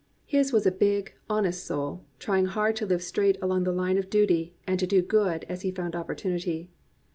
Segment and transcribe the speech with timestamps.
[0.25, 4.09] He was a big, honest soul, trying hard to live straight along the line of
[4.09, 6.71] duty and to do good as he found opportunity.